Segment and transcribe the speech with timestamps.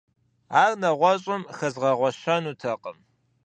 [0.61, 2.97] Ар нэгъуэщӀым хэзгъэгъуэщэнутэкъым.